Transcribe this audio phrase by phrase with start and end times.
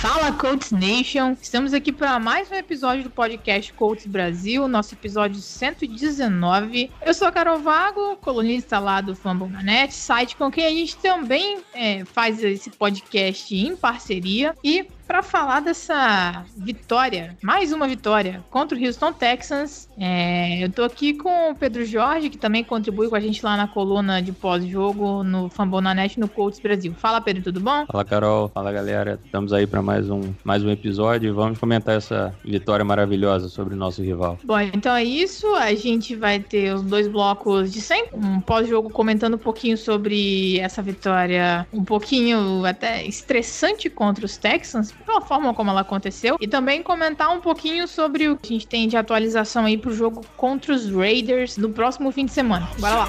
[0.00, 5.38] Fala Colts Nation, estamos aqui para mais um episódio do podcast Colts Brasil, nosso episódio
[5.42, 6.90] 119.
[7.04, 11.58] Eu sou a Carol Vago, colunista lá do Fambonanet, site com quem a gente também
[11.74, 14.54] é, faz esse podcast em parceria.
[14.64, 20.84] E para falar dessa vitória, mais uma vitória contra o Houston Texans, é, eu tô
[20.84, 24.30] aqui com o Pedro Jorge, que também contribui com a gente lá na coluna de
[24.30, 26.94] pós-jogo no Fambonanet no Colts Brasil.
[26.96, 27.86] Fala Pedro, tudo bom?
[27.86, 31.96] Fala Carol, fala galera, estamos aí para mais um, mais um episódio e vamos comentar
[31.96, 34.38] essa vitória maravilhosa sobre o nosso rival.
[34.44, 35.52] Bom, então é isso.
[35.56, 38.10] A gente vai ter os dois blocos de sempre.
[38.14, 44.94] Um pós-jogo comentando um pouquinho sobre essa vitória, um pouquinho até estressante contra os Texans,
[45.04, 46.36] pela forma como ela aconteceu.
[46.40, 49.92] E também comentar um pouquinho sobre o que a gente tem de atualização aí pro
[49.92, 52.68] jogo contra os Raiders no próximo fim de semana.
[52.78, 53.08] Bora lá.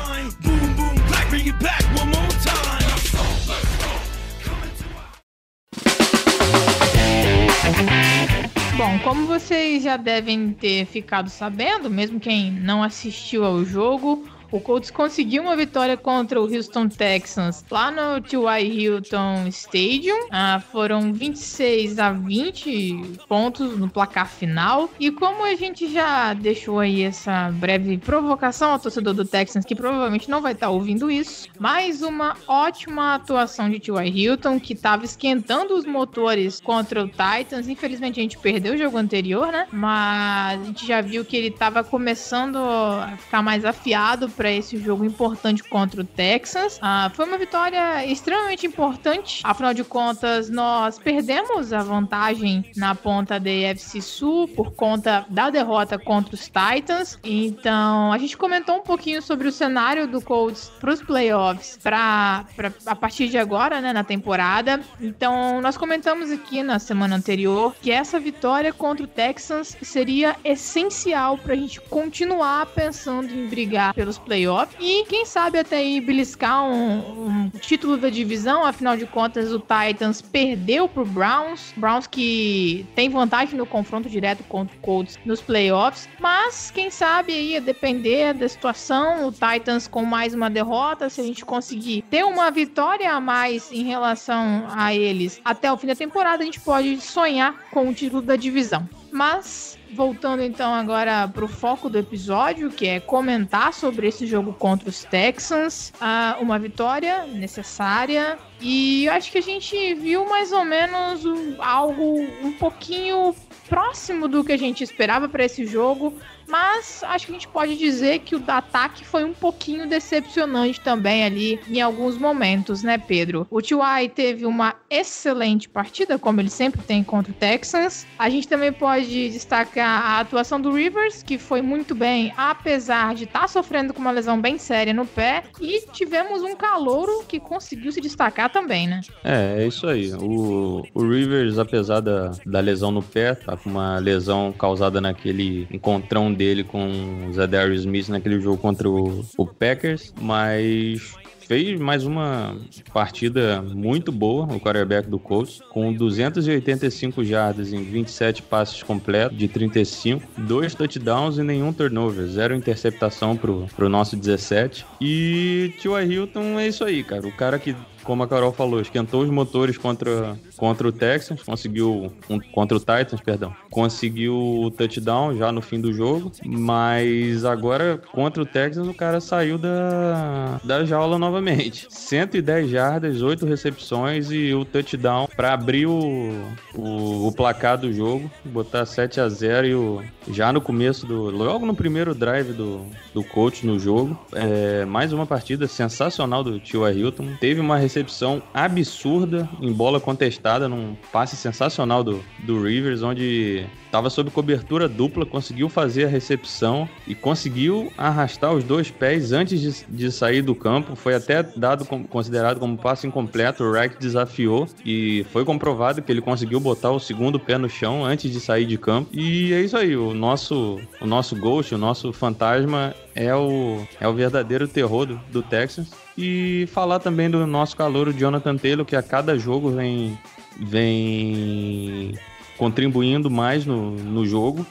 [8.77, 14.59] Bom, como vocês já devem ter ficado sabendo, mesmo quem não assistiu ao jogo, o
[14.59, 18.65] Colts conseguiu uma vitória contra o Houston Texans lá no T.Y.
[18.65, 20.27] Hilton Stadium.
[20.29, 24.89] Ah, foram 26 a 20 pontos no placar final.
[24.99, 29.75] E como a gente já deixou aí essa breve provocação ao torcedor do Texans, que
[29.75, 34.07] provavelmente não vai estar ouvindo isso, mais uma ótima atuação de T.Y.
[34.07, 37.67] Hilton, que estava esquentando os motores contra o Titans.
[37.67, 39.67] Infelizmente a gente perdeu o jogo anterior, né?
[39.71, 44.75] Mas a gente já viu que ele estava começando a ficar mais afiado para esse
[44.77, 46.79] jogo importante contra o Texas.
[46.81, 49.41] Ah, foi uma vitória extremamente importante.
[49.43, 55.51] Afinal de contas, nós perdemos a vantagem na ponta da AFC Sul por conta da
[55.51, 57.19] derrota contra os Titans.
[57.23, 62.43] Então, a gente comentou um pouquinho sobre o cenário do Colts para os playoffs para
[62.87, 64.81] a partir de agora, né, na temporada.
[64.99, 71.37] Então, nós comentamos aqui na semana anterior que essa vitória contra o Texans seria essencial
[71.37, 74.30] para a gente continuar pensando em brigar pelos playoffs
[74.79, 78.65] e quem sabe até aí beliscar um, um título da divisão.
[78.65, 81.73] Afinal de contas, o Titans perdeu pro Browns.
[81.75, 86.07] Browns que tem vantagem no confronto direto contra o Colts nos playoffs.
[86.19, 91.21] Mas quem sabe aí, a depender da situação, o Titans com mais uma derrota, se
[91.21, 95.87] a gente conseguir ter uma vitória a mais em relação a eles até o fim
[95.87, 98.87] da temporada, a gente pode sonhar com o título da divisão.
[99.11, 104.89] Mas voltando então agora pro foco do episódio, que é comentar sobre esse jogo contra
[104.89, 108.39] os Texans, ah, uma vitória necessária.
[108.61, 111.21] E eu acho que a gente viu mais ou menos
[111.59, 113.35] algo um pouquinho
[113.67, 116.13] próximo do que a gente esperava para esse jogo,
[116.51, 121.23] mas acho que a gente pode dizer que o ataque foi um pouquinho decepcionante também
[121.23, 123.47] ali em alguns momentos, né, Pedro?
[123.49, 124.09] O T.Y.
[124.09, 128.05] teve uma excelente partida, como ele sempre tem contra o Texans.
[128.19, 133.23] A gente também pode destacar a atuação do Rivers, que foi muito bem, apesar de
[133.23, 135.43] estar sofrendo com uma lesão bem séria no pé.
[135.61, 139.01] E tivemos um calouro que conseguiu se destacar também, né?
[139.23, 140.11] É, é isso aí.
[140.13, 145.67] O, o Rivers, apesar da, da lesão no pé, tá com uma lesão causada naquele
[145.71, 151.13] encontrão dele com o Zadarius Smith naquele jogo contra o, o Packers, mas
[151.47, 152.57] fez mais uma
[152.91, 159.47] partida muito boa, o quarterback do Colts, com 285 jardas em 27 passes completos de
[159.47, 164.83] 35, dois touchdowns e nenhum turnover, zero interceptação pro, pro nosso 17.
[164.99, 166.11] E T.Y.
[166.11, 167.27] Hilton é isso aí, cara.
[167.27, 172.11] O cara que como a Carol falou, esquentou os motores contra, contra o Texans, conseguiu
[172.29, 178.01] um, contra o Titans, perdão, conseguiu o touchdown já no fim do jogo, mas agora
[178.11, 181.87] contra o Texans o cara saiu da, da jaula novamente.
[181.89, 186.43] 110 jardas, 8 recepções e o touchdown para abrir o,
[186.75, 191.29] o, o placar do jogo, botar 7 a 0 e o, já no começo do
[191.29, 196.59] logo no primeiro drive do, do coach no jogo, é, mais uma partida sensacional do
[196.59, 196.91] T.Y.
[196.91, 203.65] Hilton, teve uma recepção absurda em bola contestada, num passe sensacional do, do Rivers, onde
[203.85, 209.59] estava sob cobertura dupla, conseguiu fazer a recepção e conseguiu arrastar os dois pés antes
[209.59, 210.95] de, de sair do campo.
[210.95, 213.65] Foi até dado considerado como passe incompleto.
[213.65, 218.05] O Reich desafiou e foi comprovado que ele conseguiu botar o segundo pé no chão
[218.05, 219.09] antes de sair de campo.
[219.11, 224.07] E é isso aí, o nosso, o nosso Ghost, o nosso fantasma é o, é
[224.07, 225.89] o verdadeiro terror do, do Texans.
[226.23, 230.15] E falar também do nosso calor, Jonathan Taylor, que a cada jogo vem,
[230.59, 232.13] vem
[232.57, 234.63] contribuindo mais no, no jogo.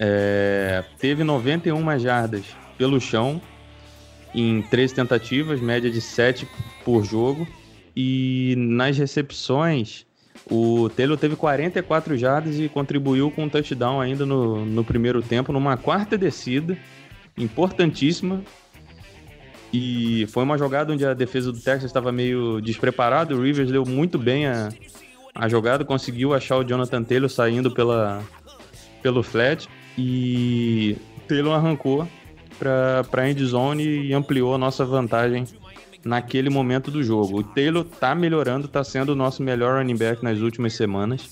[0.00, 2.44] É, teve 91 jardas
[2.76, 3.40] pelo chão
[4.34, 6.48] em três tentativas, média de 7
[6.84, 7.46] por jogo.
[7.94, 10.04] E nas recepções,
[10.50, 15.52] o Taylor teve 44 jardas e contribuiu com um touchdown ainda no, no primeiro tempo,
[15.52, 16.76] numa quarta descida,
[17.38, 18.42] importantíssima.
[19.76, 23.34] E foi uma jogada onde a defesa do Texas estava meio despreparada.
[23.34, 24.68] O Rivers deu muito bem a,
[25.34, 28.22] a jogada, conseguiu achar o Jonathan Taylor saindo pela,
[29.02, 29.68] pelo flat.
[29.98, 32.06] E Taylor arrancou
[32.56, 35.44] para a endzone e ampliou a nossa vantagem
[36.04, 37.40] naquele momento do jogo.
[37.40, 41.30] O Taylor tá melhorando, tá sendo o nosso melhor running back nas últimas semanas.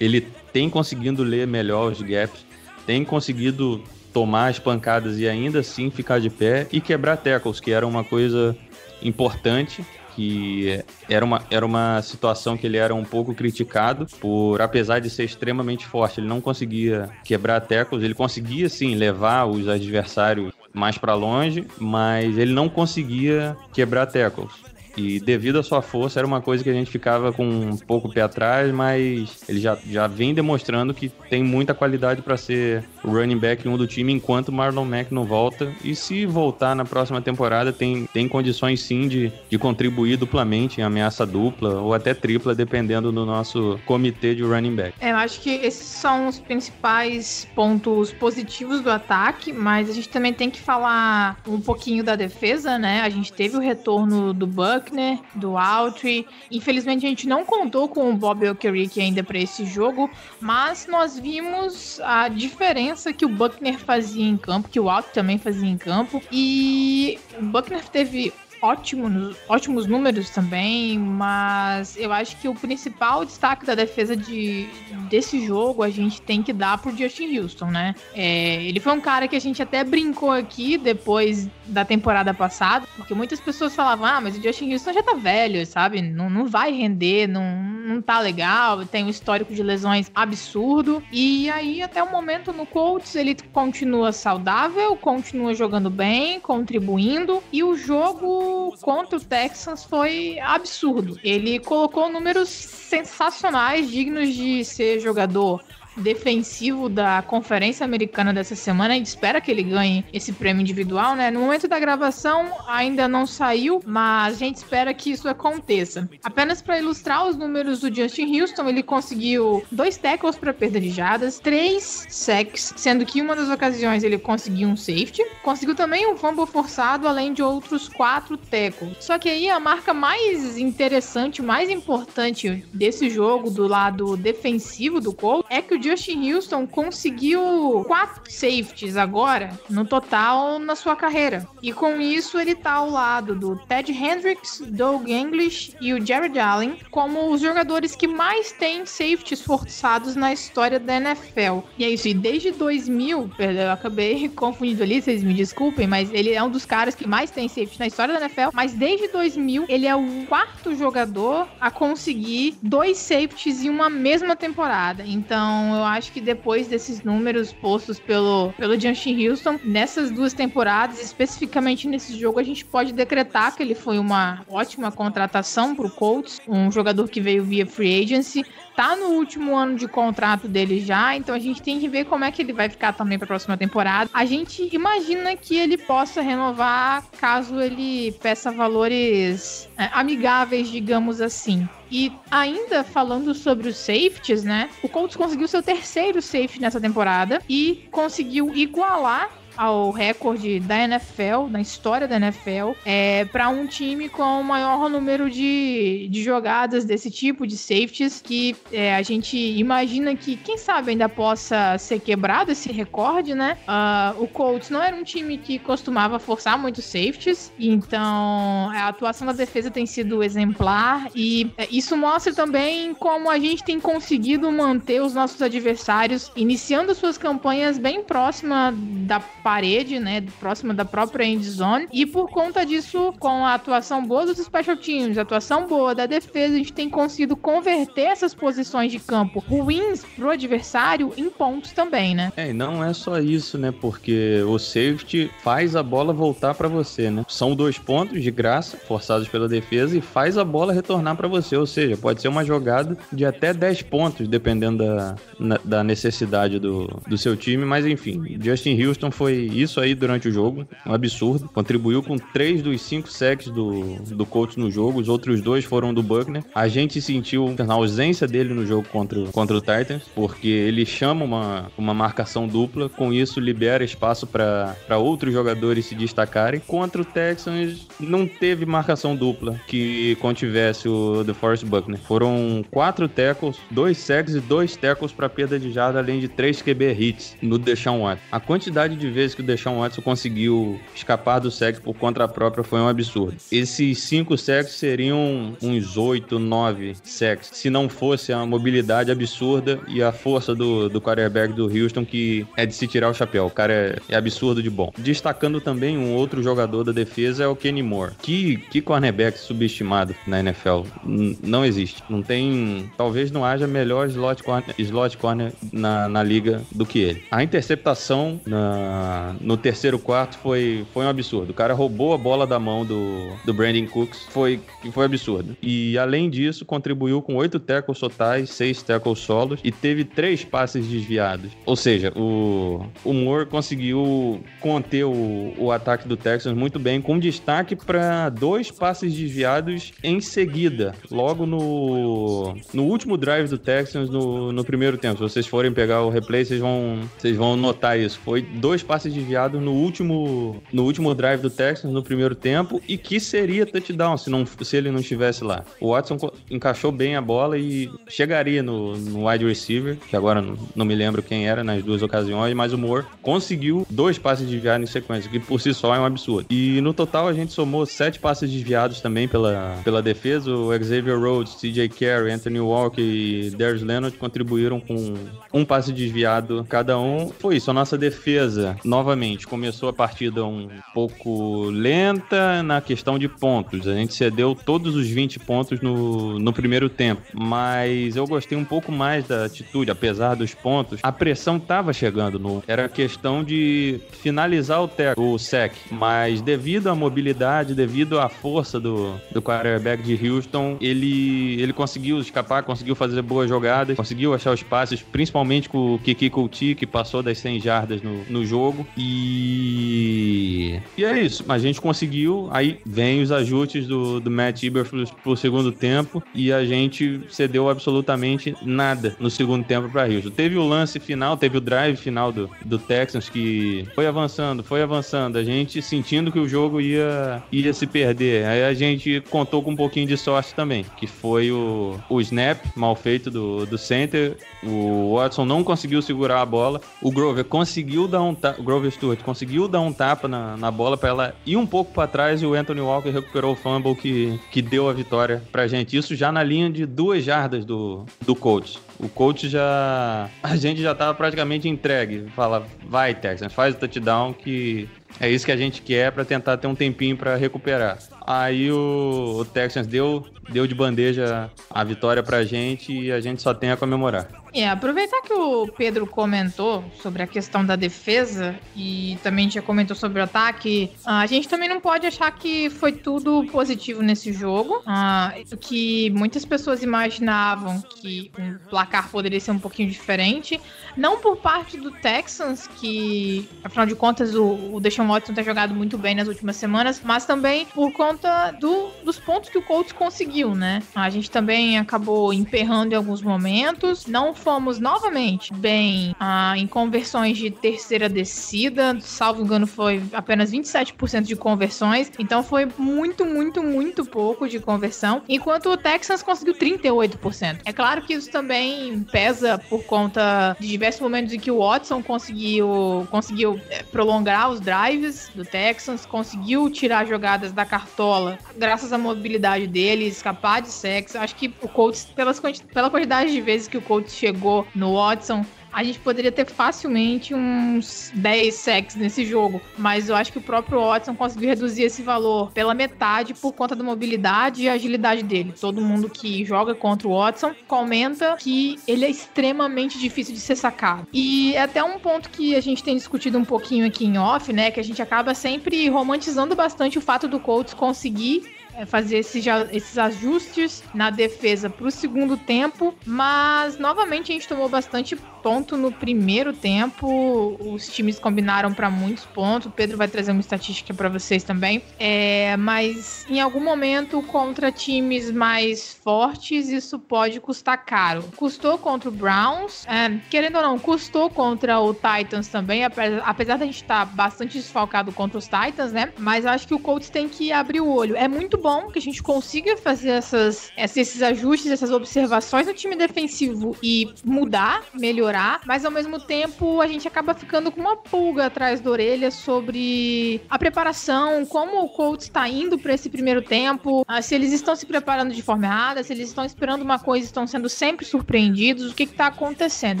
[0.00, 0.22] Ele
[0.52, 2.44] tem conseguido ler melhor os gaps,
[2.84, 3.80] tem conseguido
[4.14, 8.04] tomar as pancadas e ainda assim ficar de pé e quebrar tackles, que era uma
[8.04, 8.56] coisa
[9.02, 9.84] importante
[10.14, 15.10] que era uma, era uma situação que ele era um pouco criticado por, apesar de
[15.10, 20.96] ser extremamente forte, ele não conseguia quebrar tackles, ele conseguia sim levar os adversários mais
[20.96, 24.52] para longe, mas ele não conseguia quebrar tackles.
[24.96, 28.12] E devido à sua força, era uma coisa que a gente ficava com um pouco
[28.12, 33.08] pé atrás, mas ele já, já vem demonstrando que tem muita qualidade para ser o
[33.08, 35.72] running back 1 do time, enquanto Marlon Mack não volta.
[35.82, 40.84] E se voltar na próxima temporada, tem, tem condições sim de, de contribuir duplamente em
[40.84, 44.94] ameaça dupla ou até tripla, dependendo do nosso comitê de running back.
[45.00, 50.08] É, eu acho que esses são os principais pontos positivos do ataque, mas a gente
[50.08, 53.00] também tem que falar um pouquinho da defesa, né?
[53.00, 56.26] A gente teve o retorno do Buck Buckner, do Altry.
[56.50, 60.10] Infelizmente a gente não contou com o Bob Okereke ainda para esse jogo,
[60.40, 65.38] mas nós vimos a diferença que o Buckner fazia em campo, que o Altry também
[65.38, 66.22] fazia em campo.
[66.30, 68.32] E o Buckner teve
[68.64, 74.66] ótimos, ótimos números também, mas eu acho que o principal destaque da defesa de,
[75.10, 77.94] desse jogo a gente tem que dar pro Justin Houston, né?
[78.14, 82.86] É, ele foi um cara que a gente até brincou aqui depois da temporada passada,
[82.96, 86.00] porque muitas pessoas falavam, ah, mas o Justin Houston já tá velho, sabe?
[86.00, 91.02] Não, não vai render, não, não tá legal, tem um histórico de lesões absurdo.
[91.12, 97.62] E aí, até o momento no Colts, ele continua saudável, continua jogando bem, contribuindo, e
[97.62, 101.18] o jogo contra o Texans foi absurdo.
[101.22, 105.62] Ele colocou números sensacionais, dignos de ser jogador
[105.96, 108.94] defensivo da Conferência Americana dessa semana.
[108.94, 111.30] A gente espera que ele ganhe esse prêmio individual, né?
[111.30, 116.08] No momento da gravação ainda não saiu, mas a gente espera que isso aconteça.
[116.22, 120.90] Apenas para ilustrar os números do Justin Houston, ele conseguiu dois tackles para perda de
[120.90, 126.16] jadas, três sacks, sendo que uma das ocasiões ele conseguiu um safety, conseguiu também um
[126.16, 128.96] fumble forçado, além de outros quatro tackles.
[129.00, 135.12] Só que aí a marca mais interessante, mais importante desse jogo do lado defensivo do
[135.12, 141.46] Cole é que o Justin Houston conseguiu quatro safeties agora, no total, na sua carreira.
[141.62, 146.38] E com isso, ele tá ao lado do Ted Hendricks, Doug English e o Jared
[146.38, 151.60] Allen como os jogadores que mais têm safeties forçados na história da NFL.
[151.78, 156.32] E é isso, e desde 2000, eu acabei confundindo ali, vocês me desculpem, mas ele
[156.32, 159.66] é um dos caras que mais tem safety na história da NFL, mas desde 2000
[159.68, 165.04] ele é o quarto jogador a conseguir dois safeties em uma mesma temporada.
[165.06, 171.00] Então, eu acho que depois desses números postos pelo, pelo Justin Houston, nessas duas temporadas,
[171.02, 175.90] especificamente nesse jogo, a gente pode decretar que ele foi uma ótima contratação para o
[175.90, 178.44] Colts, um jogador que veio via free agency,
[178.76, 182.24] tá no último ano de contrato dele já, então a gente tem que ver como
[182.24, 184.10] é que ele vai ficar também para a próxima temporada.
[184.12, 191.68] A gente imagina que ele possa renovar caso ele peça valores é, amigáveis, digamos assim.
[191.90, 194.68] E ainda falando sobre os safeties, né?
[194.82, 201.48] O Colts conseguiu seu terceiro safety nessa temporada e conseguiu igualar ao recorde da NFL,
[201.50, 206.84] na história da NFL, é, para um time com o maior número de, de jogadas
[206.84, 212.00] desse tipo, de safeties, que é, a gente imagina que, quem sabe, ainda possa ser
[212.00, 213.56] quebrado esse recorde, né?
[213.68, 219.26] Uh, o Colts não era um time que costumava forçar muitos safeties, então a atuação
[219.26, 224.50] da defesa tem sido exemplar e é, isso mostra também como a gente tem conseguido
[224.50, 231.26] manter os nossos adversários iniciando suas campanhas bem próxima da parede, né, próxima da própria
[231.26, 231.86] end zone.
[231.92, 236.54] E por conta disso, com a atuação boa dos special teams, atuação boa da defesa,
[236.54, 242.14] a gente tem conseguido converter essas posições de campo ruins pro adversário em pontos também,
[242.14, 242.32] né?
[242.38, 243.70] É, e não é só isso, né?
[243.70, 247.26] Porque o safety faz a bola voltar para você, né?
[247.28, 251.54] São dois pontos de graça, forçados pela defesa, e faz a bola retornar para você.
[251.54, 256.58] Ou seja, pode ser uma jogada de até 10 pontos, dependendo da, na, da necessidade
[256.58, 257.66] do, do seu time.
[257.66, 261.48] Mas enfim, Justin Houston foi isso aí durante o jogo, um absurdo.
[261.52, 265.92] Contribuiu com três dos cinco sacks do, do coach no jogo, os outros dois foram
[265.92, 266.44] do Buckner.
[266.54, 271.24] A gente sentiu a ausência dele no jogo contra, contra o Titans, porque ele chama
[271.24, 276.60] uma, uma marcação dupla, com isso libera espaço para outros jogadores se destacarem.
[276.60, 281.98] Contra o Texans, não teve marcação dupla que contivesse o DeForest Buckner.
[282.00, 286.60] Foram quatro tackles, dois sacks e dois tackles para perda de jarda, além de três
[286.60, 288.22] QB hits no Deshaun Watson.
[288.30, 292.64] A quantidade de vezes que o Deshaun Watson conseguiu escapar do sack por conta própria
[292.64, 293.36] foi um absurdo.
[293.50, 300.02] Esses cinco sacks seriam uns oito, nove sacks, se não fosse a mobilidade absurda e
[300.02, 303.46] a força do, do quarterback do Houston, que é de se tirar o chapéu.
[303.46, 304.92] O cara é, é absurdo de bom.
[304.98, 308.14] Destacando também um outro jogador da defesa é o Kenny Moore.
[308.20, 310.82] Que, que cornerback subestimado na NFL.
[311.06, 312.02] N não existe.
[312.08, 312.90] Não tem.
[312.96, 317.24] Talvez não haja melhor slot corner, slot corner na, na liga do que ele.
[317.30, 321.50] A interceptação na, no terceiro quarto foi, foi um absurdo.
[321.50, 324.26] O cara roubou a bola da mão do, do Brandon Cooks.
[324.30, 324.60] Foi,
[324.92, 325.56] foi absurdo.
[325.62, 330.86] E além disso, contribuiu com oito tackles totais, seis tackles solos e teve três passes
[330.86, 331.52] desviados.
[331.66, 337.18] Ou seja, o, o Moore conseguiu conter o, o ataque do Texans muito bem, com
[337.18, 344.52] destaque para dois passes desviados em seguida, logo no, no último drive do Texans no,
[344.52, 345.16] no primeiro tempo.
[345.16, 348.18] Se vocês forem pegar o replay, vocês vão, vocês vão notar isso.
[348.24, 352.96] Foi dois passes desviados no último, no último drive do Texans no primeiro tempo e
[352.96, 355.64] que seria touchdown se, não, se ele não estivesse lá.
[355.80, 356.18] O Watson
[356.50, 360.94] encaixou bem a bola e chegaria no, no wide receiver, que agora não, não, me
[360.94, 365.30] lembro quem era nas duas ocasiões, mas o Moore conseguiu dois passes desviados em sequência,
[365.30, 366.46] que por si só é um absurdo.
[366.50, 370.50] E no total a gente somou sete passes desviados também pela, pela defesa.
[370.50, 375.14] O Xavier Rhodes, TJ Carey, Anthony Walker e Darius Leonard contribuíram com
[375.52, 377.30] um passe desviado cada um.
[377.38, 383.28] Foi isso, a nossa defesa, novamente, começou a partida um pouco lenta na questão de
[383.28, 383.86] pontos.
[383.86, 388.64] A gente cedeu todos os 20 pontos no, no primeiro tempo, mas eu gostei um
[388.64, 391.00] pouco mais da atitude, apesar dos pontos.
[391.02, 392.62] A pressão estava chegando no.
[392.66, 398.78] Era questão de finalizar o, tec, o sec, mas devido à mobilidade, devido à força
[398.80, 404.52] do, do quarterback de Houston, ele, ele conseguiu escapar, conseguiu fazer boas jogadas, conseguiu achar
[404.52, 408.73] os passes, principalmente com o Kiki Couti, que passou das 100 jardas no, no jogo.
[408.96, 410.80] E.
[410.96, 411.44] E é isso.
[411.48, 412.48] A gente conseguiu.
[412.50, 417.68] Aí vem os ajustes do, do Matt Eberflus pro segundo tempo e a gente cedeu
[417.68, 420.30] absolutamente nada no segundo tempo para Houston.
[420.30, 424.82] Teve o lance final, teve o drive final do, do Texans que foi avançando, foi
[424.82, 428.46] avançando, a gente sentindo que o jogo ia, ia se perder.
[428.46, 432.64] Aí a gente contou com um pouquinho de sorte também, que foi o, o snap
[432.76, 434.36] mal feito do, do center.
[434.62, 436.80] O Watson não conseguiu segurar a bola.
[437.02, 440.96] O Grover conseguiu dar um o Grover Stewart conseguiu dar um tapa na, na bola
[440.96, 444.40] para ela ir um pouco para trás e o Anthony Walker recuperou o fumble que,
[444.50, 445.96] que deu a vitória pra gente.
[445.96, 448.78] Isso já na linha de duas jardas do, do coach.
[448.98, 450.28] O coach já.
[450.42, 452.26] A gente já tava praticamente entregue.
[452.34, 454.88] Fala, vai, Texans, faz o touchdown que
[455.20, 457.98] é isso que a gente quer para tentar ter um tempinho para recuperar.
[458.26, 463.40] Aí o, o Texans deu, deu de bandeja a vitória pra gente e a gente
[463.42, 464.43] só tem a comemorar.
[464.54, 469.96] É, aproveitar que o Pedro comentou sobre a questão da defesa e também já comentou
[469.96, 474.76] sobre o ataque, a gente também não pode achar que foi tudo positivo nesse jogo.
[474.80, 480.60] Uh, que muitas pessoas imaginavam que o placar poderia ser um pouquinho diferente.
[480.96, 485.74] Não por parte do Texans, que afinal de contas o, o Deshaun Watson tem jogado
[485.74, 489.92] muito bem nas últimas semanas, mas também por conta do, dos pontos que o Colts
[489.92, 490.82] conseguiu, né?
[490.94, 494.06] A gente também acabou emperrando em alguns momentos.
[494.06, 501.22] Não fomos novamente bem ah, em conversões de terceira descida, salvo engano, foi apenas 27%
[501.22, 507.60] de conversões, então foi muito, muito, muito pouco de conversão, enquanto o Texans conseguiu 38%.
[507.64, 512.02] É claro que isso também pesa por conta de diversos momentos em que o Watson
[512.02, 518.98] conseguiu, conseguiu é, prolongar os drives do Texans, conseguiu tirar jogadas da cartola graças à
[518.98, 521.16] mobilidade dele, escapar de sexo.
[521.16, 522.38] Acho que o Colts, pelas,
[522.72, 526.46] pela quantidade de vezes que o Colts chegou chegou no Watson, a gente poderia ter
[526.46, 529.60] facilmente uns 10 sacks nesse jogo.
[529.76, 533.74] Mas eu acho que o próprio Watson conseguiu reduzir esse valor pela metade por conta
[533.74, 535.52] da mobilidade e agilidade dele.
[535.60, 540.54] Todo mundo que joga contra o Watson comenta que ele é extremamente difícil de ser
[540.54, 541.08] sacado.
[541.12, 544.52] E é até um ponto que a gente tem discutido um pouquinho aqui em off,
[544.52, 544.70] né?
[544.70, 548.44] Que a gente acaba sempre romantizando bastante o fato do Colts conseguir
[548.86, 554.68] fazer esses, esses ajustes na defesa para o segundo tempo, mas novamente a gente tomou
[554.68, 557.58] bastante ponto no primeiro tempo.
[557.60, 559.66] Os times combinaram para muitos pontos.
[559.66, 561.82] O Pedro vai trazer uma estatística para vocês também.
[561.98, 568.24] É, mas em algum momento, contra times mais fortes, isso pode custar caro.
[568.36, 573.58] Custou contra o Browns, é, querendo ou não, custou contra o Titans também, apesar, apesar
[573.58, 576.10] da gente estar tá bastante desfalcado contra os Titans, né?
[576.16, 578.16] Mas acho que o Colts tem que abrir o olho.
[578.16, 582.96] É muito bom que a gente consiga fazer essas, esses ajustes, essas observações no time
[582.96, 588.46] defensivo e mudar, melhorar, mas ao mesmo tempo a gente acaba ficando com uma pulga
[588.46, 594.02] atrás da orelha sobre a preparação, como o Colts está indo para esse primeiro tempo,
[594.08, 597.26] ah, se eles estão se preparando de forma errada, se eles estão esperando uma coisa,
[597.26, 600.00] estão sendo sempre surpreendidos, o que está acontecendo?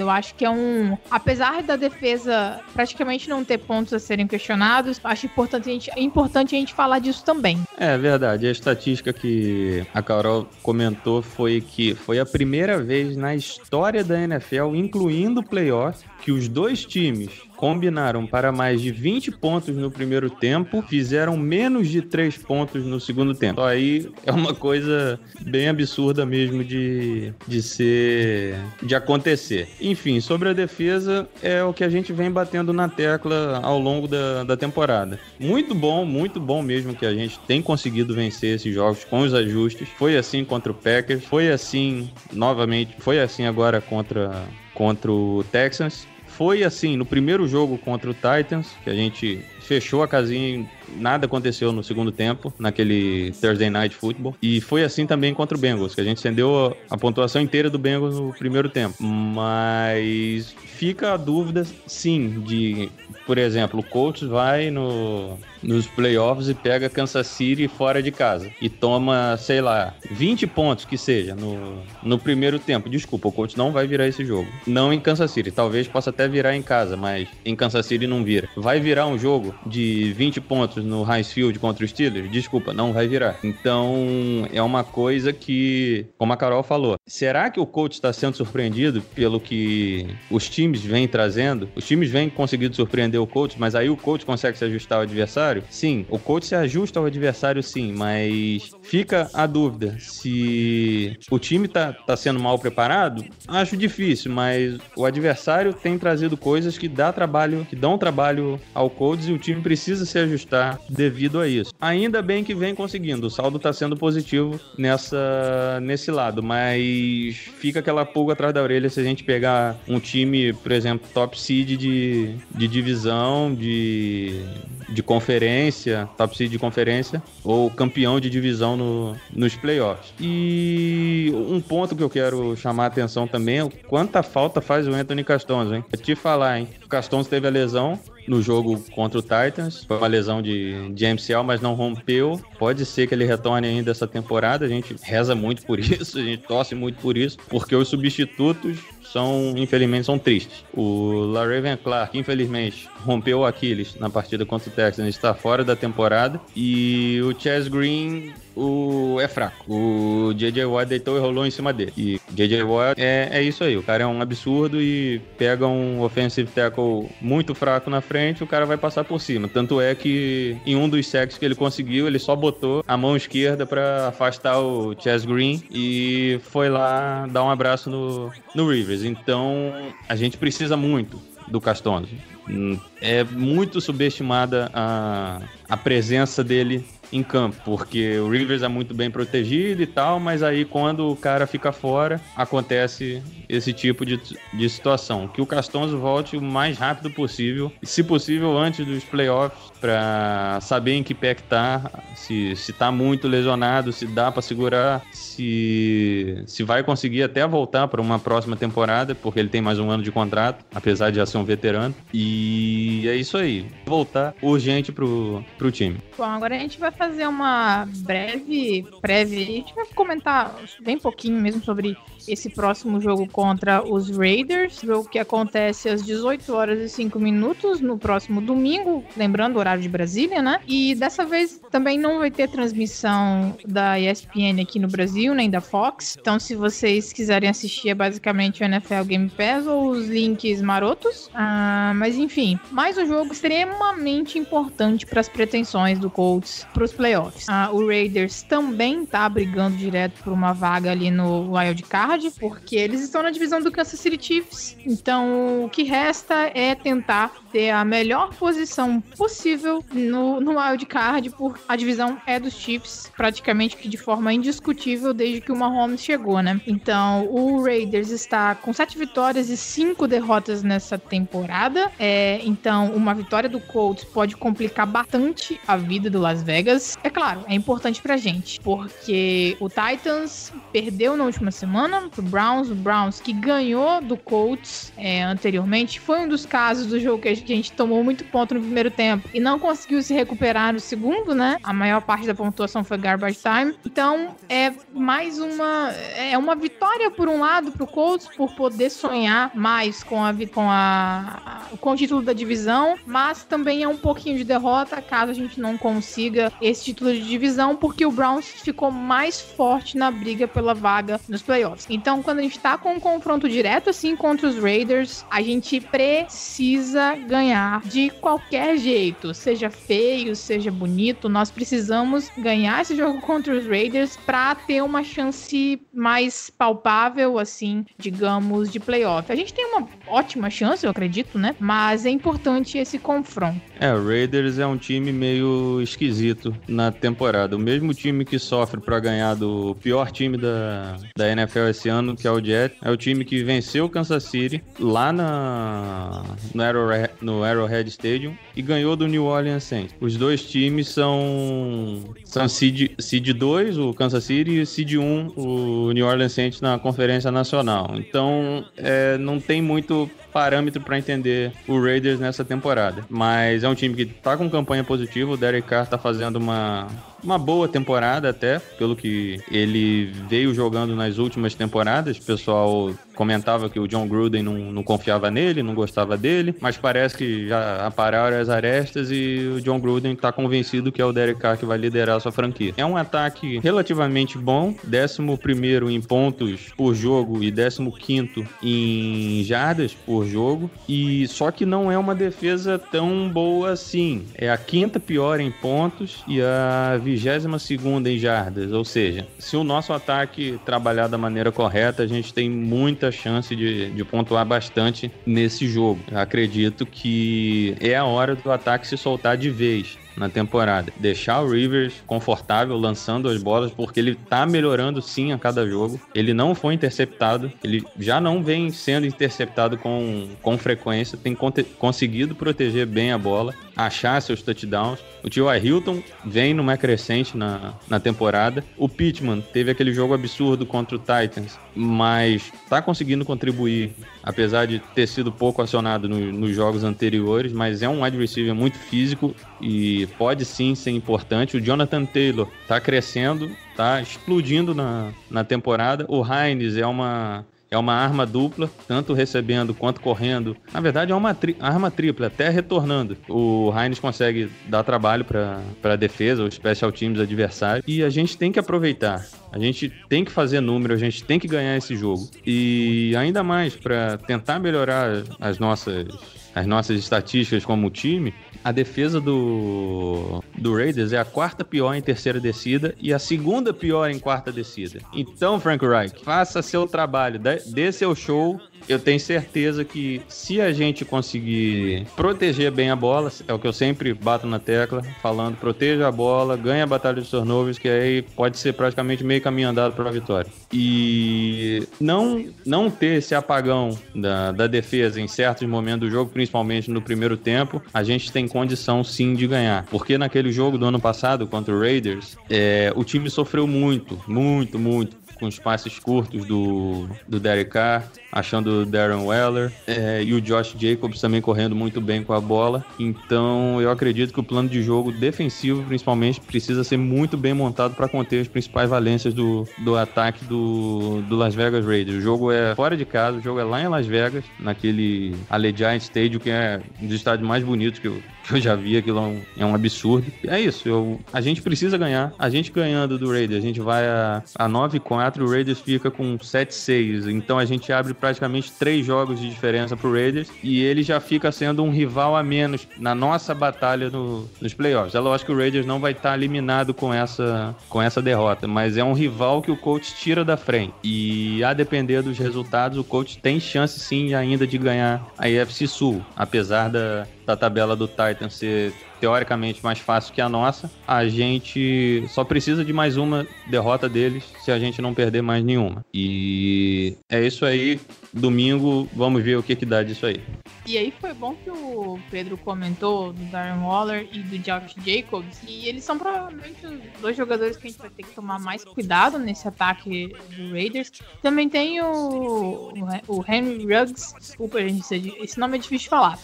[0.00, 4.98] Eu acho que é um, apesar da defesa praticamente não ter pontos a serem questionados,
[5.04, 7.62] acho importante a gente, é importante a gente falar disso também.
[7.76, 14.02] É verdade estatística que a Carol comentou foi que foi a primeira vez na história
[14.02, 19.90] da NFL, incluindo playoff, que os dois times combinaram para mais de 20 pontos no
[19.90, 23.60] primeiro tempo, fizeram menos de 3 pontos no segundo tempo.
[23.60, 28.56] Então, aí é uma coisa bem absurda mesmo de, de ser.
[28.82, 29.68] de acontecer.
[29.78, 34.08] Enfim, sobre a defesa, é o que a gente vem batendo na tecla ao longo
[34.08, 35.20] da, da temporada.
[35.38, 39.34] Muito bom, muito bom mesmo que a gente tem conseguido vencer esses jogos com os
[39.34, 39.88] ajustes.
[39.98, 44.42] Foi assim contra o Packers, foi assim novamente, foi assim agora contra,
[44.74, 50.02] contra o Texans foi assim no primeiro jogo contra o Titans, que a gente fechou
[50.02, 50.66] a casinha
[50.96, 54.36] nada aconteceu no segundo tempo, naquele Thursday Night Football.
[54.40, 57.78] E foi assim também contra o Bengals, que a gente acendeu a pontuação inteira do
[57.78, 59.02] Bengals no primeiro tempo.
[59.02, 62.90] Mas fica a dúvida, sim, de,
[63.26, 68.50] por exemplo, o Colts vai no, nos playoffs e pega Kansas City fora de casa
[68.60, 72.88] e toma, sei lá, 20 pontos que seja no, no primeiro tempo.
[72.88, 74.48] Desculpa, o Colts não vai virar esse jogo.
[74.66, 78.24] Não em Kansas City, talvez possa até virar em casa, mas em Kansas City não
[78.24, 78.48] vira.
[78.56, 82.30] Vai virar um jogo de 20 pontos no Heinz Field contra os Steelers?
[82.30, 83.38] Desculpa, não vai virar.
[83.42, 88.36] Então, é uma coisa que, como a Carol falou, será que o coach está sendo
[88.36, 91.68] surpreendido pelo que os times vêm trazendo?
[91.74, 95.02] Os times vêm conseguindo surpreender o coach, mas aí o coach consegue se ajustar ao
[95.02, 95.62] adversário?
[95.70, 101.68] Sim, o coach se ajusta ao adversário sim, mas fica a dúvida se o time
[101.68, 103.24] tá, tá sendo mal preparado.
[103.46, 108.90] Acho difícil, mas o adversário tem trazido coisas que dá trabalho, que dão trabalho ao
[108.90, 111.72] coach e o time precisa se ajustar devido a isso.
[111.80, 117.80] Ainda bem que vem conseguindo, o saldo está sendo positivo nessa nesse lado, mas fica
[117.80, 121.76] aquela pulga atrás da orelha se a gente pegar um time, por exemplo, top seed
[121.76, 124.40] de, de divisão, de,
[124.88, 130.12] de conferência, top seed de conferência, ou campeão de divisão no, nos playoffs.
[130.20, 134.92] E um ponto que eu quero chamar a atenção também é quanta falta faz o
[134.92, 135.84] Anthony Castonzo, hein?
[135.92, 136.68] Vou te falar, hein?
[136.84, 139.84] O Castonzo teve a lesão, no jogo contra o Titans.
[139.84, 142.40] Foi uma lesão de, de MCL, mas não rompeu.
[142.58, 144.64] Pode ser que ele retorne ainda essa temporada.
[144.64, 148.78] A gente reza muito por isso, a gente torce muito por isso, porque os substitutos
[149.04, 150.64] são, infelizmente, são tristes.
[150.72, 155.76] O LaRaven Clark, infelizmente, rompeu o Aquiles na partida contra o Texans, está fora da
[155.76, 156.40] temporada.
[156.56, 159.64] E o Chaz Green o, é fraco.
[159.68, 160.64] O J.J.
[160.64, 161.92] Watt deitou e rolou em cima dele.
[161.96, 162.62] E J.J.
[162.62, 163.76] Watt é, é isso aí.
[163.76, 168.46] O cara é um absurdo e pega um offensive tackle muito fraco na frente, o
[168.46, 169.48] cara vai passar por cima.
[169.48, 173.16] Tanto é que em um dos sacks que ele conseguiu, ele só botou a mão
[173.16, 179.04] esquerda para afastar o Chess Green e foi lá dar um abraço no, no Rivers.
[179.04, 179.72] Então
[180.08, 182.14] a gente precisa muito do Castonzo.
[182.48, 188.94] Hum, é muito subestimada a, a presença dele em campo, porque o Rivers é muito
[188.94, 194.20] bem protegido e tal, mas aí quando o cara fica fora, acontece esse tipo de,
[194.52, 195.28] de situação.
[195.28, 200.94] Que o Castonzo volte o mais rápido possível, se possível antes dos playoffs, para saber
[200.94, 206.42] em que pé que tá, se, se tá muito lesionado, se dá para segurar, se,
[206.46, 210.02] se vai conseguir até voltar para uma próxima temporada, porque ele tem mais um ano
[210.02, 211.94] de contrato, apesar de já ser um veterano.
[212.14, 213.66] E é isso aí.
[213.84, 215.98] Voltar urgente pro, pro time.
[216.16, 219.42] Bom, agora a gente vai fazer fazer uma breve prévia.
[219.42, 225.08] A gente vai comentar bem pouquinho mesmo sobre esse próximo jogo contra os Raiders, jogo
[225.08, 229.88] que acontece às 18 horas e 5 minutos no próximo domingo, lembrando o horário de
[229.88, 230.60] Brasília, né?
[230.66, 235.60] E dessa vez também não vai ter transmissão da ESPN aqui no Brasil, nem da
[235.60, 236.16] Fox.
[236.18, 241.28] Então, se vocês quiserem assistir, é basicamente o NFL Game Pass ou os links marotos.
[241.34, 246.92] Ah, mas enfim, mais um jogo extremamente importante para as pretensões do Colts para os
[246.92, 247.48] playoffs.
[247.48, 252.76] Ah, o Raiders também tá brigando direto por uma vaga ali no Wild Card, porque
[252.76, 254.76] eles estão na divisão do Kansas City Chiefs.
[254.84, 261.30] Então, o que resta é tentar ter a melhor posição possível no, no Wild Card,
[261.30, 266.02] porque a divisão é dos Chiefs, praticamente que de forma indiscutível desde que o Mahomes
[266.02, 266.60] chegou, né?
[266.66, 271.90] Então, o Raiders está com sete vitórias e cinco derrotas nessa temporada.
[271.98, 276.73] É, então, uma vitória do Colts pode complicar bastante a vida do Las Vegas.
[277.02, 282.70] É claro, é importante pra gente, porque o Titans perdeu na última semana pro Browns,
[282.70, 286.00] o Browns que ganhou do Colts é, anteriormente.
[286.00, 289.28] Foi um dos casos do jogo que a gente tomou muito ponto no primeiro tempo
[289.32, 291.58] e não conseguiu se recuperar no segundo, né?
[291.62, 293.74] A maior parte da pontuação foi garbage time.
[293.84, 299.50] Então, é mais uma é uma vitória por um lado pro Colts por poder sonhar
[299.54, 304.36] mais com a com a com o título da divisão, mas também é um pouquinho
[304.36, 308.90] de derrota caso a gente não consiga esse título de divisão, porque o Browns ficou
[308.90, 311.86] mais forte na briga pela vaga nos playoffs.
[311.90, 315.78] Então, quando a gente tá com um confronto direto assim contra os Raiders, a gente
[315.80, 323.54] precisa ganhar de qualquer jeito, seja feio, seja bonito, nós precisamos ganhar esse jogo contra
[323.54, 329.30] os Raiders para ter uma chance mais palpável assim, digamos, de playoff.
[329.30, 331.54] A gente tem uma ótima chance, eu acredito, né?
[331.60, 333.60] Mas é importante esse confronto.
[333.78, 337.56] É, o Raiders é um time meio esquisito na temporada.
[337.56, 342.16] O mesmo time que sofre para ganhar do pior time da, da NFL esse ano,
[342.16, 346.22] que é o Jet, é o time que venceu o Kansas City lá na,
[346.54, 349.94] no, Arrowhead, no Arrowhead Stadium e ganhou do New Orleans Saints.
[350.00, 356.06] Os dois times são, são seed 2, o Kansas City, e seed 1, o New
[356.06, 357.92] Orleans Saints na Conferência Nacional.
[357.94, 363.04] Então, é, não tem muito parâmetro para entender o Raiders nessa temporada.
[363.08, 366.88] Mas é um time que tá com campanha positiva, o Derek Carr tá fazendo uma
[367.24, 372.18] uma boa temporada até, pelo que ele veio jogando nas últimas temporadas.
[372.18, 376.76] O pessoal comentava que o John Gruden não, não confiava nele, não gostava dele, mas
[376.76, 381.12] parece que já apararam as arestas e o John Gruden está convencido que é o
[381.12, 382.74] Derek Carr que vai liderar a sua franquia.
[382.76, 390.26] É um ataque relativamente bom, 11 em pontos por jogo e 15 em jardas por
[390.26, 394.26] jogo, e só que não é uma defesa tão boa assim.
[394.34, 399.56] É a quinta pior em pontos e a 22 segunda em jardas, ou seja, se
[399.56, 404.44] o nosso ataque trabalhar da maneira correta, a gente tem muita chance de, de pontuar
[404.44, 406.00] bastante nesse jogo.
[406.12, 410.92] Acredito que é a hora do ataque se soltar de vez na temporada.
[410.96, 416.00] Deixar o Rivers confortável lançando as bolas, porque ele tá melhorando sim a cada jogo.
[416.14, 421.36] Ele não foi interceptado, ele já não vem sendo interceptado com, com frequência, tem
[421.78, 425.00] conseguido proteger bem a bola, achar seus touchdowns.
[425.22, 425.64] O T.Y.
[425.64, 428.62] Hilton vem numa crescente na, na temporada.
[428.76, 434.78] O Pittman teve aquele jogo absurdo contra o Titans, mas tá conseguindo contribuir, apesar de
[434.94, 439.34] ter sido pouco acionado no, nos jogos anteriores, mas é um wide receiver muito físico
[439.64, 441.56] e pode sim ser importante.
[441.56, 446.04] O Jonathan Taylor tá crescendo, tá explodindo na, na temporada.
[446.06, 450.56] O Hines é uma é uma arma dupla, tanto recebendo quanto correndo.
[450.72, 453.16] Na verdade, é uma tri arma tripla, até retornando.
[453.28, 457.84] O Heinz consegue dar trabalho para a defesa, os special teams adversários.
[457.88, 459.26] E a gente tem que aproveitar.
[459.50, 462.28] A gente tem que fazer número, a gente tem que ganhar esse jogo.
[462.46, 466.06] E ainda mais para tentar melhorar as nossas
[466.54, 468.32] as nossas estatísticas como time,
[468.64, 473.74] a defesa do, do Raiders é a quarta pior em terceira descida e a segunda
[473.74, 475.00] pior em quarta descida.
[475.12, 480.72] Então, Frank Reich, faça seu trabalho, dê seu show eu tenho certeza que se a
[480.72, 485.56] gente conseguir proteger bem a bola, é o que eu sempre bato na tecla, falando
[485.56, 489.68] proteja a bola, ganha a batalha de turnovers, que aí pode ser praticamente meio caminho
[489.68, 490.50] andado para a vitória.
[490.72, 496.90] E não, não ter esse apagão da, da defesa em certos momentos do jogo, principalmente
[496.90, 499.86] no primeiro tempo, a gente tem condição sim de ganhar.
[499.86, 504.78] Porque naquele jogo do ano passado contra o Raiders, é, o time sofreu muito, muito,
[504.78, 510.34] muito com os passes curtos do, do Derek Carr, achando do Darren Weller é, e
[510.34, 512.84] o Josh Jacobs também correndo muito bem com a bola.
[512.98, 517.94] Então eu acredito que o plano de jogo defensivo, principalmente, precisa ser muito bem montado
[517.94, 522.18] para conter as principais valências do, do ataque do, do Las Vegas Raiders.
[522.18, 526.02] O jogo é fora de casa, o jogo é lá em Las Vegas, naquele Allegiant
[526.02, 529.18] Stadium, que é um dos estádios mais bonitos que eu, que eu já vi, aquilo
[529.18, 530.26] é um, é um absurdo.
[530.46, 532.32] É isso, eu, a gente precisa ganhar.
[532.38, 536.36] A gente ganhando do Raiders, a gente vai a, a 9-4, o Raiders fica com
[536.36, 537.30] 7-6.
[537.30, 541.52] Então a gente abre praticamente três jogos de diferença pro Raiders e ele já fica
[541.52, 545.14] sendo um rival a menos na nossa batalha no, nos playoffs.
[545.14, 548.66] É lógico que o Raiders não vai estar tá eliminado com essa, com essa derrota,
[548.66, 550.94] mas é um rival que o coach tira da frente.
[551.04, 555.86] E a depender dos resultados, o coach tem chance sim ainda de ganhar a AFC
[555.86, 561.26] Sul, apesar da, da tabela do Titans ser teoricamente mais fácil que a nossa, a
[561.26, 566.04] gente só precisa de mais uma derrota deles se a gente não perder mais nenhuma.
[566.12, 567.98] E é isso aí.
[568.32, 570.42] Domingo, vamos ver o que, que dá disso aí.
[570.84, 575.60] E aí foi bom que o Pedro comentou do Darren Waller e do Josh Jacobs.
[575.66, 578.84] E eles são provavelmente os dois jogadores que a gente vai ter que tomar mais
[578.84, 581.10] cuidado nesse ataque do Raiders.
[581.40, 582.92] Também tem o,
[583.28, 584.34] o Henry Ruggs.
[584.38, 586.38] Desculpa, gente, esse nome é difícil de falar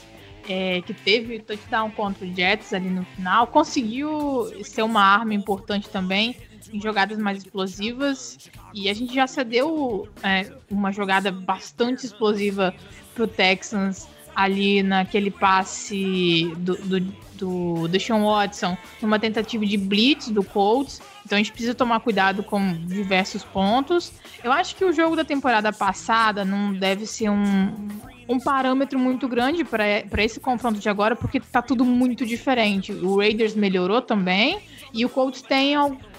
[0.50, 5.88] é, que teve touchdown contra o Jets ali no final, conseguiu ser uma arma importante
[5.88, 6.36] também
[6.72, 8.50] em jogadas mais explosivas.
[8.74, 12.74] E a gente já cedeu é, uma jogada bastante explosiva
[13.14, 17.00] pro Texans ali naquele passe do, do,
[17.34, 21.00] do Deshaun Watson, numa tentativa de blitz do Colts.
[21.24, 24.12] Então a gente precisa tomar cuidado com diversos pontos.
[24.42, 27.88] Eu acho que o jogo da temporada passada não deve ser um,
[28.30, 32.92] um parâmetro muito grande para esse confronto de agora, porque tá tudo muito diferente.
[32.92, 34.60] O Raiders melhorou também
[34.94, 35.74] e o Colts tem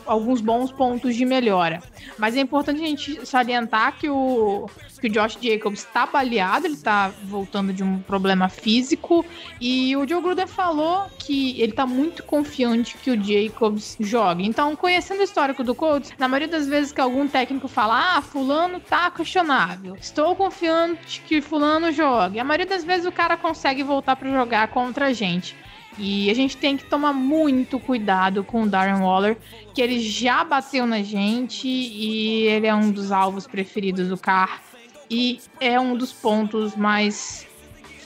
[0.06, 1.82] alguns bons pontos de melhora.
[2.18, 6.76] Mas é importante a gente salientar que o, que o Josh Jacobs está baleado, ele
[6.76, 9.26] está voltando de um problema físico.
[9.60, 14.46] E o Joe Gruden falou que ele está muito confiante que o Jacobs jogue.
[14.46, 18.22] Então, conhecendo o histórico do Colts, na maioria das vezes que algum técnico fala, ah,
[18.22, 22.40] fulano tá questionável, estou confiante que fulano jogue.
[22.40, 25.56] A maioria das vezes o cara consegue voltar para jogar contra a gente.
[25.97, 29.38] E a gente tem que tomar muito cuidado com o Darren Waller,
[29.73, 34.62] que ele já bateu na gente e ele é um dos alvos preferidos do Carr.
[35.10, 37.45] E é um dos pontos mais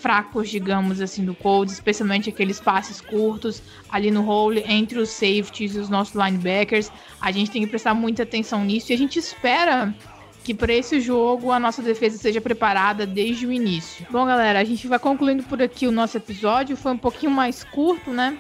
[0.05, 5.75] fracos, digamos assim, do Colts, especialmente aqueles passes curtos ali no hole entre os safeties
[5.75, 6.91] e os nossos linebackers.
[7.21, 9.95] A gente tem que prestar muita atenção nisso e a gente espera
[10.45, 14.05] que para esse jogo a nossa defesa seja preparada desde o início.
[14.11, 16.77] Bom, galera, a gente vai concluindo por aqui o nosso episódio.
[16.77, 18.37] Foi um pouquinho mais curto, né?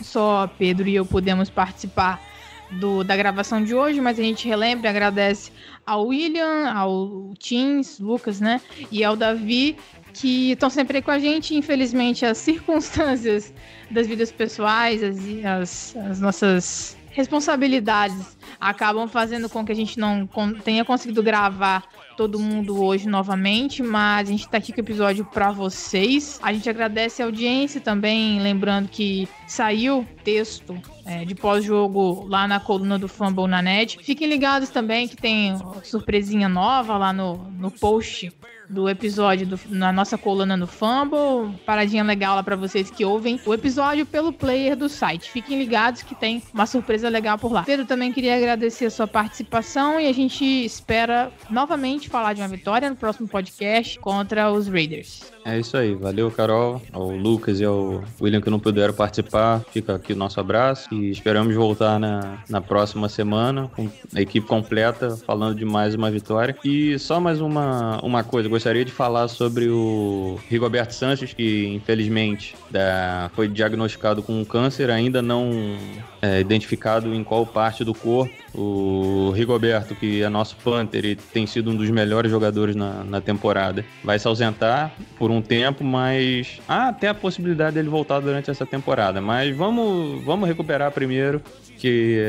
[0.00, 2.22] Só Pedro e eu podemos participar
[2.70, 5.52] do, da gravação de hoje, mas a gente relembra e agradece
[5.84, 8.58] ao William, ao Teams, Lucas, né?
[8.90, 9.76] E ao Davi,
[10.14, 11.54] que estão sempre aí com a gente.
[11.54, 13.52] Infelizmente, as circunstâncias
[13.90, 20.28] das vidas pessoais, as, as, as nossas responsabilidades acabam fazendo com que a gente não
[20.64, 21.84] tenha conseguido gravar
[22.16, 26.40] todo mundo hoje novamente, mas a gente tá aqui com o episódio para vocês.
[26.42, 32.58] A gente agradece a audiência também, lembrando que saiu texto é, de pós-jogo lá na
[32.58, 33.98] coluna do Fumble na net.
[34.02, 38.32] Fiquem ligados também que tem surpresinha nova lá no, no post
[38.68, 41.54] do episódio do, na nossa coluna no Fumble.
[41.64, 45.30] Paradinha legal lá para vocês que ouvem o episódio pelo player do site.
[45.30, 47.62] Fiquem ligados que tem uma surpresa legal por lá.
[47.62, 52.48] Pedro, também queria agradecer a sua participação e a gente espera novamente falar de uma
[52.48, 55.32] vitória no próximo podcast contra os Raiders.
[55.44, 59.94] É isso aí, valeu Carol, ao Lucas e ao William que não puderam participar, fica
[59.94, 65.16] aqui o nosso abraço e esperamos voltar na, na próxima semana com a equipe completa
[65.16, 66.56] falando de mais uma vitória.
[66.64, 72.56] E só mais uma, uma coisa, gostaria de falar sobre o Rigoberto Sanches, que infelizmente
[72.70, 75.76] da, foi diagnosticado com um câncer, ainda não
[76.22, 78.34] é, identificado em qual parte do corpo.
[78.54, 83.20] O Rigoberto, que é nosso Panther e tem sido um dos melhores jogadores na, na
[83.20, 88.50] temporada, vai se ausentar por um tempo, mas há até a possibilidade dele voltar durante
[88.50, 89.20] essa temporada.
[89.20, 91.42] Mas vamos, vamos recuperar primeiro
[91.76, 92.22] que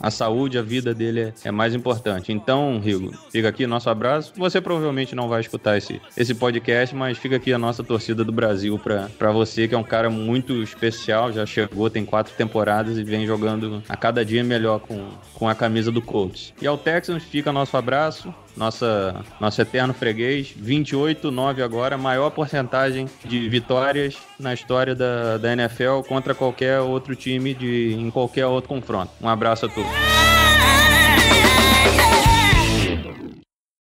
[0.00, 2.32] a saúde, a vida dele é, é mais importante.
[2.32, 4.32] Então, Rigo, fica aqui nosso abraço.
[4.36, 8.32] Você provavelmente não vai escutar esse, esse podcast, mas fica aqui a nossa torcida do
[8.32, 13.04] Brasil para você, que é um cara muito especial, já chegou, tem quatro temporadas e
[13.04, 16.52] vem jogando a cada dia melhor com, com a camisa do Colts.
[16.60, 23.48] E ao Texans fica nosso abraço nossa, nosso eterno freguês, 28-9 agora, maior porcentagem de
[23.48, 29.10] vitórias na história da, da NFL contra qualquer outro time de, em qualquer outro confronto.
[29.20, 29.90] Um abraço a todos.